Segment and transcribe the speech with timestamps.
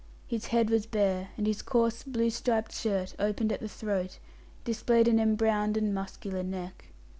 [0.25, 4.17] His head was bare, and his coarse, blue striped shirt, open at the throat,
[4.65, 6.85] displayed an embrowned and muscular neck.